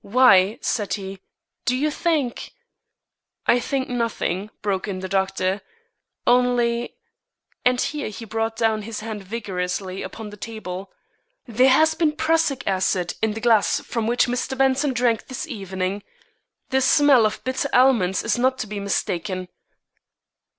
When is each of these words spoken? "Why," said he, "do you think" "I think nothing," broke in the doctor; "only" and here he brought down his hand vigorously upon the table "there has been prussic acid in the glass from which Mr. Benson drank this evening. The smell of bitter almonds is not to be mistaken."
"Why," 0.00 0.58
said 0.62 0.94
he, 0.94 1.20
"do 1.66 1.76
you 1.76 1.90
think" 1.90 2.54
"I 3.46 3.60
think 3.60 3.90
nothing," 3.90 4.48
broke 4.62 4.88
in 4.88 5.00
the 5.00 5.06
doctor; 5.08 5.60
"only" 6.26 6.94
and 7.62 7.78
here 7.78 8.08
he 8.08 8.24
brought 8.24 8.56
down 8.56 8.80
his 8.88 9.00
hand 9.00 9.22
vigorously 9.22 10.00
upon 10.02 10.30
the 10.30 10.38
table 10.38 10.90
"there 11.44 11.68
has 11.68 11.92
been 11.94 12.12
prussic 12.12 12.66
acid 12.66 13.16
in 13.20 13.34
the 13.34 13.40
glass 13.42 13.80
from 13.80 14.06
which 14.06 14.28
Mr. 14.28 14.56
Benson 14.56 14.94
drank 14.94 15.26
this 15.26 15.46
evening. 15.46 16.02
The 16.70 16.80
smell 16.80 17.26
of 17.26 17.44
bitter 17.44 17.68
almonds 17.74 18.22
is 18.22 18.38
not 18.38 18.56
to 18.60 18.66
be 18.66 18.80
mistaken." 18.80 19.48